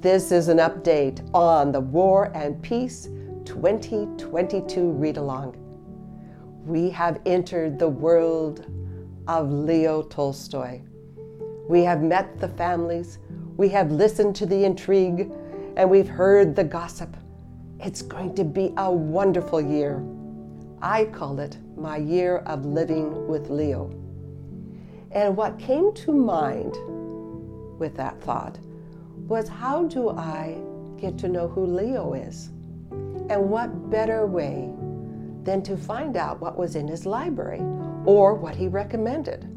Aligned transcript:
This 0.00 0.32
is 0.32 0.48
an 0.48 0.56
update 0.56 1.28
on 1.34 1.72
the 1.72 1.80
War 1.80 2.32
and 2.34 2.62
Peace 2.62 3.10
2022 3.44 4.92
read 4.92 5.18
along. 5.18 5.56
We 6.64 6.88
have 6.88 7.20
entered 7.26 7.78
the 7.78 7.90
world 7.90 8.64
of 9.28 9.52
Leo 9.52 10.00
Tolstoy. 10.00 10.80
We 11.68 11.82
have 11.82 12.00
met 12.00 12.38
the 12.38 12.48
families, 12.48 13.18
we 13.58 13.68
have 13.68 13.92
listened 13.92 14.34
to 14.36 14.46
the 14.46 14.64
intrigue, 14.64 15.30
and 15.76 15.90
we've 15.90 16.08
heard 16.08 16.56
the 16.56 16.64
gossip. 16.64 17.14
It's 17.78 18.00
going 18.00 18.34
to 18.36 18.44
be 18.44 18.72
a 18.78 18.90
wonderful 18.90 19.60
year. 19.60 20.02
I 20.80 21.04
call 21.12 21.40
it 21.40 21.58
my 21.76 21.98
year 21.98 22.38
of 22.46 22.64
living 22.64 23.28
with 23.28 23.50
Leo. 23.50 23.90
And 25.10 25.36
what 25.36 25.58
came 25.58 25.92
to 25.92 26.12
mind 26.14 26.74
with 27.78 27.94
that 27.96 28.18
thought 28.22 28.58
was 29.28 29.48
how 29.48 29.84
do 29.86 30.10
I 30.10 30.58
get 30.98 31.18
to 31.18 31.28
know 31.28 31.48
who 31.48 31.64
Leo 31.64 32.14
is? 32.14 32.48
And 33.30 33.48
what 33.48 33.90
better 33.90 34.26
way 34.26 34.72
than 35.44 35.62
to 35.62 35.76
find 35.76 36.16
out 36.16 36.40
what 36.40 36.58
was 36.58 36.76
in 36.76 36.88
his 36.88 37.06
library 37.06 37.60
or 38.04 38.34
what 38.34 38.56
he 38.56 38.68
recommended? 38.68 39.48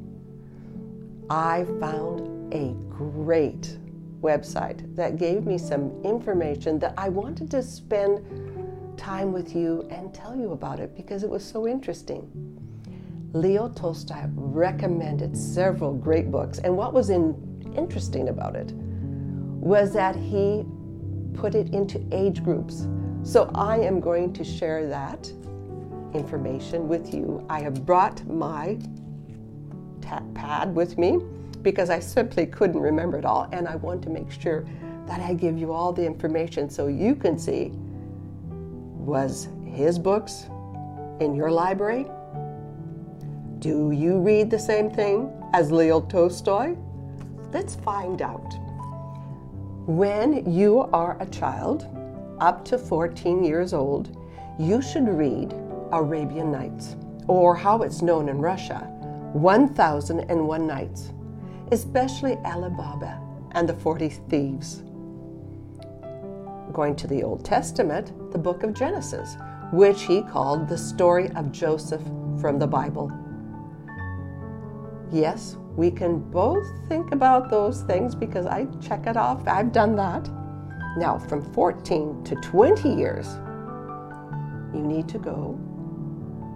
I 1.29 1.65
found 1.79 2.53
a 2.53 2.73
great 2.89 3.77
website 4.21 4.95
that 4.95 5.17
gave 5.17 5.45
me 5.45 5.57
some 5.57 5.91
information 6.03 6.79
that 6.79 6.93
I 6.97 7.09
wanted 7.09 7.49
to 7.51 7.63
spend 7.63 8.97
time 8.97 9.33
with 9.33 9.55
you 9.55 9.87
and 9.89 10.13
tell 10.13 10.35
you 10.35 10.51
about 10.51 10.79
it 10.79 10.95
because 10.95 11.23
it 11.23 11.29
was 11.29 11.43
so 11.43 11.67
interesting. 11.67 12.29
Leo 13.33 13.67
Tolstoy 13.69 14.25
recommended 14.35 15.35
several 15.35 15.93
great 15.93 16.29
books, 16.29 16.59
and 16.59 16.77
what 16.77 16.93
was 16.93 17.09
in, 17.09 17.73
interesting 17.75 18.29
about 18.29 18.55
it 18.55 18.71
was 19.63 19.93
that 19.93 20.13
he 20.13 20.65
put 21.33 21.55
it 21.55 21.73
into 21.73 22.03
age 22.11 22.43
groups. 22.43 22.85
So 23.23 23.49
I 23.55 23.77
am 23.77 24.01
going 24.01 24.33
to 24.33 24.43
share 24.43 24.87
that 24.89 25.31
information 26.13 26.89
with 26.89 27.13
you. 27.13 27.45
I 27.49 27.61
have 27.61 27.85
brought 27.85 28.25
my 28.27 28.77
pad 30.35 30.75
with 30.75 30.97
me 30.97 31.19
because 31.61 31.89
I 31.89 31.99
simply 31.99 32.45
couldn't 32.45 32.81
remember 32.81 33.17
it 33.17 33.23
all, 33.23 33.47
and 33.53 33.65
I 33.65 33.77
want 33.77 34.01
to 34.03 34.09
make 34.09 34.29
sure 34.29 34.65
that 35.07 35.21
I 35.21 35.33
give 35.33 35.57
you 35.57 35.71
all 35.71 35.93
the 35.93 36.05
information 36.05 36.69
so 36.69 36.87
you 36.87 37.15
can 37.15 37.39
see 37.39 37.71
was 37.73 39.47
his 39.65 39.97
books 39.97 40.47
in 41.21 41.33
your 41.33 41.51
library? 41.51 42.05
Do 43.59 43.91
you 43.91 44.19
read 44.19 44.51
the 44.51 44.59
same 44.59 44.91
thing 44.91 45.31
as 45.53 45.71
Leo 45.71 46.01
Tolstoy? 46.01 46.75
Let's 47.53 47.75
find 47.75 48.21
out. 48.21 48.53
When 49.85 50.49
you 50.49 50.87
are 50.93 51.17
a 51.19 51.25
child, 51.25 51.85
up 52.39 52.63
to 52.65 52.77
14 52.77 53.43
years 53.43 53.73
old, 53.73 54.17
you 54.57 54.81
should 54.81 55.09
read 55.09 55.53
Arabian 55.91 56.53
Nights, 56.53 56.95
or 57.27 57.53
how 57.53 57.81
it's 57.81 58.01
known 58.01 58.29
in 58.29 58.39
Russia, 58.39 58.87
1001 59.33 60.65
Nights, 60.65 61.11
especially 61.73 62.37
Ali 62.45 62.69
Baba 62.69 63.19
and 63.51 63.67
the 63.67 63.73
40 63.73 64.07
Thieves. 64.29 64.83
Going 66.71 66.95
to 66.95 67.07
the 67.07 67.21
Old 67.21 67.43
Testament, 67.43 68.31
the 68.31 68.37
book 68.37 68.63
of 68.63 68.73
Genesis, 68.73 69.35
which 69.73 70.03
he 70.03 70.21
called 70.21 70.69
the 70.69 70.77
story 70.77 71.29
of 71.31 71.51
Joseph 71.51 72.03
from 72.39 72.57
the 72.57 72.67
Bible. 72.67 73.11
Yes, 75.13 75.57
we 75.75 75.91
can 75.91 76.17
both 76.31 76.65
think 76.89 77.11
about 77.11 77.51
those 77.51 77.83
things 77.83 78.15
because 78.15 78.47
I 78.47 78.65
check 78.81 79.05
it 79.05 79.15
off. 79.15 79.47
I've 79.47 79.71
done 79.71 79.95
that. 79.97 80.27
Now, 80.97 81.19
from 81.19 81.53
14 81.53 82.23
to 82.23 82.35
20 82.37 82.89
years, 82.89 83.27
you 84.73 84.81
need 84.81 85.07
to 85.09 85.19
go 85.19 85.59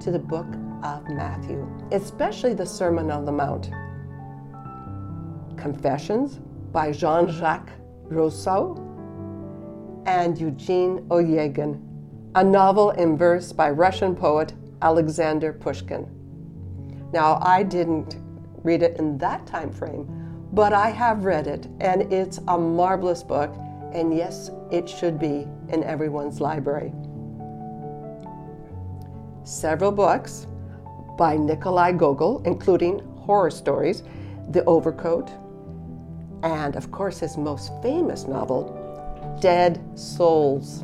to 0.02 0.10
the 0.10 0.18
book 0.18 0.48
of 0.82 1.08
Matthew, 1.08 1.70
especially 1.92 2.56
the 2.56 2.66
Sermon 2.66 3.12
on 3.12 3.26
the 3.26 3.32
Mount. 3.32 3.70
Confessions 5.56 6.40
by 6.72 6.92
Jean 6.92 7.30
Jacques 7.30 7.70
Rousseau 8.06 8.76
and 10.08 10.36
Eugene 10.36 11.06
Onegin, 11.10 11.80
a 12.34 12.44
novel 12.44 12.90
in 12.90 13.16
verse 13.16 13.54
by 13.54 13.70
Russian 13.70 14.16
poet 14.16 14.56
Alexander 14.82 15.54
Pushkin. 15.54 16.10
Now, 17.14 17.38
I 17.44 17.62
didn't 17.62 18.18
read 18.64 18.84
it 18.84 18.98
in 18.98 19.18
that 19.20 19.46
time 19.46 19.72
frame, 19.72 20.08
but 20.54 20.74
I 20.74 20.90
have 20.90 21.26
read 21.26 21.48
it, 21.48 21.68
and 21.80 22.12
it's 22.12 22.40
a 22.48 22.58
marvelous 22.58 23.24
book, 23.24 23.56
and 23.94 24.16
yes, 24.16 24.52
it 24.72 24.90
should 24.90 25.20
be 25.20 25.48
in 25.70 25.84
everyone's 25.84 26.40
library. 26.40 26.94
Several 29.44 29.92
books 29.92 30.48
by 31.18 31.38
Nikolai 31.38 31.94
Gogol, 31.94 32.42
including 32.46 33.00
horror 33.16 33.50
stories, 33.52 34.04
The 34.50 34.64
Overcoat, 34.66 35.30
and 36.44 36.76
of 36.76 36.92
course 36.92 37.20
his 37.20 37.38
most 37.38 37.72
famous 37.82 38.28
novel, 38.28 39.38
Dead 39.42 39.82
Souls. 39.98 40.84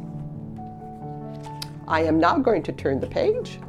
I 1.87 2.03
am 2.03 2.19
now 2.19 2.37
going 2.37 2.63
to 2.63 2.71
turn 2.71 2.99
the 2.99 3.07
page 3.07 3.59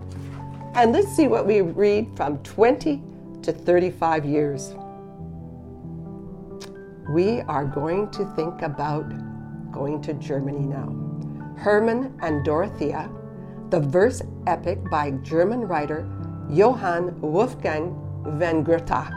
and 0.74 0.92
let's 0.92 1.14
see 1.14 1.28
what 1.28 1.46
we 1.46 1.60
read 1.60 2.08
from 2.16 2.38
20 2.38 3.00
to 3.44 3.52
35 3.52 4.24
years. 4.24 4.74
We 7.10 7.40
are 7.42 7.66
going 7.66 8.10
to 8.12 8.24
think 8.34 8.62
about 8.62 9.04
going 9.70 10.00
to 10.02 10.14
Germany 10.14 10.66
now. 10.66 10.88
Hermann 11.58 12.18
and 12.22 12.44
Dorothea, 12.44 13.10
the 13.68 13.80
verse 13.80 14.22
epic 14.46 14.78
by 14.90 15.10
German 15.22 15.60
writer 15.60 16.08
Johann 16.48 17.20
Wolfgang 17.20 17.94
von 18.24 18.64
Goethe. 18.64 19.12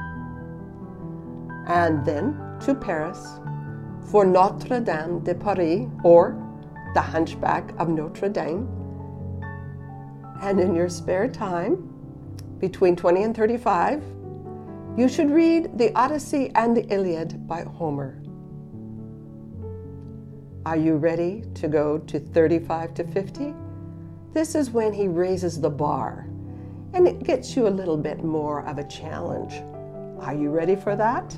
And 1.68 2.06
then 2.06 2.38
to 2.62 2.76
Paris 2.76 3.40
for 4.12 4.26
Notre 4.26 4.82
Dame 4.82 5.20
de 5.24 5.36
Paris 5.36 5.88
or 6.04 6.36
The 6.94 7.02
Hunchback 7.02 7.74
of 7.80 7.88
Notre 7.88 8.30
Dame. 8.30 8.68
And 10.42 10.60
in 10.60 10.76
your 10.76 10.90
spare 10.90 11.30
time, 11.30 11.94
between 12.60 12.96
20 12.96 13.24
and 13.24 13.36
35, 13.36 14.04
you 14.98 15.08
should 15.08 15.30
read 15.30 15.78
the 15.78 15.94
Odyssey 15.94 16.52
and 16.56 16.76
the 16.76 16.84
Iliad 16.92 17.48
by 17.48 17.62
Homer. 17.62 18.20
Are 20.66 20.76
you 20.76 20.96
ready 20.96 21.44
to 21.54 21.68
go 21.68 22.00
to 22.00 22.20
35 22.20 22.96
to 22.96 23.04
50? 23.04 23.54
This 24.34 24.56
is 24.56 24.72
when 24.72 24.92
he 24.92 25.08
raises 25.08 25.62
the 25.62 25.70
bar 25.70 26.28
and 26.94 27.08
it 27.08 27.24
gets 27.24 27.56
you 27.56 27.68
a 27.68 27.70
little 27.70 27.96
bit 27.96 28.24
more 28.24 28.66
of 28.66 28.80
a 28.80 28.88
challenge. 28.88 29.54
Are 30.20 30.34
you 30.34 30.50
ready 30.50 30.76
for 30.76 30.96
that? 30.96 31.30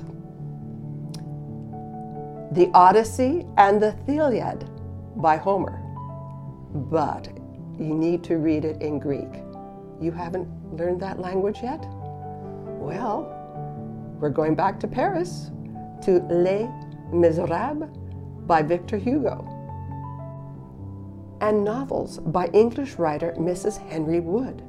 The 2.54 2.70
Odyssey 2.72 3.46
and 3.58 3.80
the 3.80 3.94
Iliad 4.08 4.70
by 5.16 5.36
Homer. 5.36 5.82
But 6.90 7.28
you 7.78 7.94
need 7.94 8.24
to 8.24 8.38
read 8.38 8.64
it 8.64 8.80
in 8.80 8.98
Greek. 8.98 9.42
You 10.00 10.12
haven't 10.12 10.48
learned 10.74 11.00
that 11.02 11.18
language 11.18 11.58
yet? 11.62 11.84
Well, 12.80 13.36
we're 14.20 14.28
going 14.28 14.54
back 14.54 14.78
to 14.80 14.86
Paris 14.86 15.50
to 16.02 16.20
Les 16.30 16.68
Miserables 17.12 17.88
by 18.46 18.62
Victor 18.62 18.98
Hugo 18.98 19.46
and 21.40 21.64
novels 21.64 22.18
by 22.18 22.46
English 22.48 22.96
writer 22.96 23.34
Mrs. 23.38 23.78
Henry 23.88 24.20
Wood. 24.20 24.62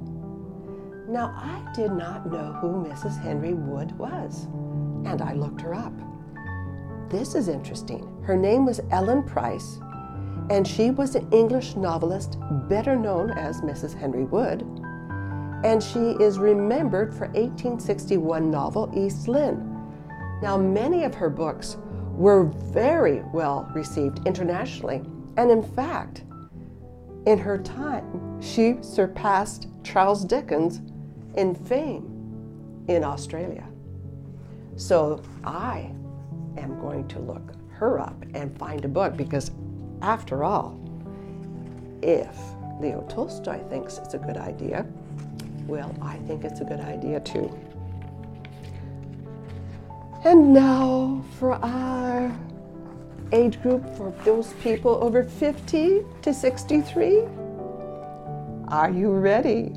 Now, 1.09 1.34
I 1.35 1.69
did 1.73 1.91
not 1.91 2.31
know 2.31 2.53
who 2.62 2.88
Mrs. 2.88 3.22
Henry 3.22 3.53
Wood 3.53 3.97
was, 3.97 4.45
and 5.06 5.22
I 5.22 5.34
looked 5.34 5.59
her 5.62 5.73
up. 5.73 5.94
This 7.09 7.35
is 7.35 7.50
interesting. 7.50 8.07
Her 8.23 8.38
name 8.38 8.66
was 8.66 8.79
Ellen 8.91 9.23
Price, 9.23 9.80
and 10.50 10.65
she 10.65 10.92
was 10.92 11.15
an 11.15 11.27
English 11.33 11.75
novelist 11.75 12.38
better 12.69 12.95
known 12.95 13.31
as 13.31 13.62
Mrs. 13.62 13.94
Henry 14.00 14.24
Wood 14.24 14.65
and 15.63 15.81
she 15.81 16.16
is 16.24 16.40
remembered 16.40 17.13
for 17.13 17.28
1861 17.28 18.50
novel 18.50 18.92
East 18.96 19.28
Lynne. 19.28 19.68
Now, 20.42 20.58
many 20.58 21.04
of 21.04 21.13
her 21.13 21.30
books 21.30 21.78
were 22.13 22.46
very 22.46 23.22
well 23.34 23.69
received 23.74 24.25
internationally, 24.25 25.04
and 25.38 25.52
in 25.52 25.63
fact, 25.63 26.24
in 27.25 27.38
her 27.38 27.58
time, 27.60 28.42
she 28.42 28.78
surpassed 28.81 29.68
Charles 29.84 30.25
Dickens 30.25 30.81
in 31.36 31.54
fame 31.54 32.08
in 32.88 33.04
Australia. 33.04 33.68
So 34.75 35.22
I 35.44 35.92
am 36.58 36.80
going 36.80 37.08
to 37.10 37.19
look 37.19 37.54
her 37.69 38.00
up 38.00 38.25
and 38.34 38.58
find 38.58 38.84
a 38.84 38.88
book 38.88 39.16
because, 39.16 39.52
after 40.02 40.44
all, 40.44 40.80
if 42.02 42.36
Leo 42.80 43.06
Tolstoy 43.08 43.63
thinks 43.69 44.00
it's 44.00 44.16
a 44.16 44.18
good 44.18 44.38
idea, 44.38 44.86
well, 45.71 45.95
I 46.01 46.18
think 46.27 46.44
it's 46.44 46.59
a 46.59 46.65
good 46.65 46.81
idea 46.81 47.21
too. 47.21 47.50
And 50.25 50.53
now 50.53 51.23
for 51.39 51.53
our 51.53 52.38
age 53.31 53.62
group 53.62 53.88
for 53.95 54.13
those 54.25 54.51
people 54.62 55.00
over 55.01 55.23
50 55.23 56.01
to 56.23 56.33
63. 56.33 57.21
Are 58.68 58.91
you 58.91 59.12
ready? 59.12 59.71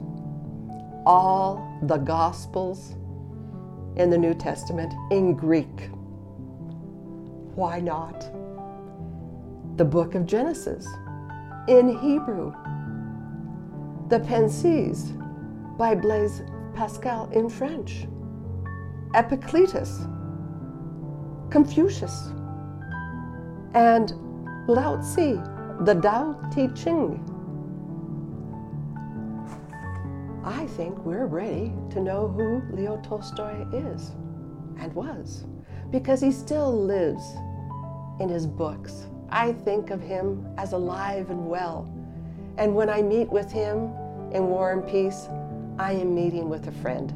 All 1.06 1.78
the 1.84 1.98
Gospels 1.98 2.96
in 3.94 4.10
the 4.10 4.18
New 4.18 4.34
Testament 4.34 4.92
in 5.12 5.34
Greek. 5.34 5.90
Why 7.54 7.78
not? 7.78 8.20
The 9.76 9.84
book 9.84 10.16
of 10.16 10.26
Genesis 10.26 10.88
in 11.68 11.96
Hebrew. 12.00 12.52
The 14.08 14.18
Pensées 14.18 15.20
by 15.76 15.94
Blaise 15.94 16.42
Pascal 16.74 17.28
in 17.32 17.48
French. 17.48 18.06
Epictetus, 19.14 20.06
Confucius, 21.50 22.32
and 23.74 24.12
Lao 24.66 25.00
Tzu, 25.00 25.42
the 25.80 25.94
Tao 25.94 26.34
Te 26.52 26.68
Ching. 26.74 27.20
I 30.44 30.66
think 30.66 30.98
we're 30.98 31.26
ready 31.26 31.72
to 31.90 32.00
know 32.00 32.28
who 32.28 32.62
Leo 32.74 33.00
Tolstoy 33.02 33.64
is 33.72 34.10
and 34.78 34.92
was 34.94 35.44
because 35.90 36.20
he 36.20 36.32
still 36.32 36.72
lives 36.72 37.24
in 38.20 38.28
his 38.28 38.46
books. 38.46 39.06
I 39.30 39.52
think 39.52 39.90
of 39.90 40.00
him 40.00 40.46
as 40.58 40.72
alive 40.72 41.30
and 41.30 41.46
well. 41.46 41.90
And 42.58 42.74
when 42.74 42.90
I 42.90 43.00
meet 43.00 43.30
with 43.30 43.50
him 43.50 43.92
in 44.32 44.46
War 44.46 44.72
and 44.72 44.86
Peace, 44.86 45.28
I 45.76 45.90
am 45.94 46.14
meeting 46.14 46.48
with 46.48 46.68
a 46.68 46.72
friend. 46.72 47.12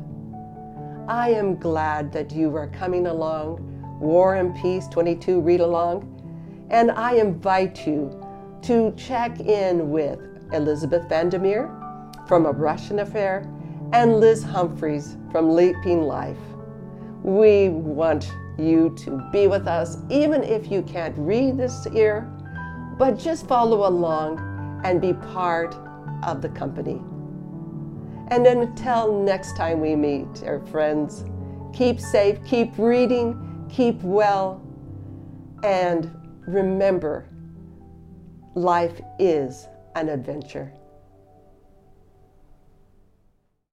I 1.08 1.30
am 1.30 1.56
glad 1.60 2.10
that 2.12 2.32
you 2.32 2.56
are 2.56 2.66
coming 2.66 3.06
along, 3.06 3.60
War 4.00 4.34
and 4.34 4.52
Peace 4.56 4.88
22 4.88 5.40
read 5.40 5.60
along, 5.60 6.66
and 6.68 6.90
I 6.90 7.14
invite 7.14 7.86
you 7.86 8.20
to 8.62 8.92
check 8.96 9.38
in 9.38 9.90
with 9.90 10.18
Elizabeth 10.52 11.08
Vandermeer 11.08 11.70
from 12.26 12.46
A 12.46 12.50
Russian 12.50 12.98
Affair 12.98 13.48
and 13.92 14.18
Liz 14.18 14.42
Humphreys 14.42 15.16
from 15.30 15.54
Leaping 15.54 16.02
Life. 16.02 16.36
We 17.22 17.68
want 17.68 18.28
you 18.58 18.92
to 19.04 19.24
be 19.30 19.46
with 19.46 19.68
us, 19.68 19.98
even 20.10 20.42
if 20.42 20.68
you 20.68 20.82
can't 20.82 21.14
read 21.16 21.58
this 21.58 21.86
year, 21.92 22.22
but 22.98 23.20
just 23.20 23.46
follow 23.46 23.86
along 23.86 24.80
and 24.84 25.00
be 25.00 25.12
part 25.12 25.76
of 26.24 26.42
the 26.42 26.48
company. 26.48 27.00
And 28.30 28.46
until 28.46 29.22
next 29.22 29.56
time 29.56 29.80
we 29.80 29.96
meet, 29.96 30.42
our 30.44 30.60
friends, 30.66 31.24
keep 31.72 31.98
safe, 31.98 32.38
keep 32.44 32.76
reading, 32.76 33.66
keep 33.70 34.02
well, 34.02 34.62
and 35.64 36.14
remember 36.46 37.26
life 38.54 39.00
is 39.18 39.66
an 39.94 40.08
adventure. 40.08 40.72